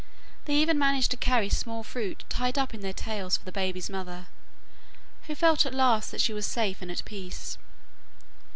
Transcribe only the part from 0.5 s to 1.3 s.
even managed to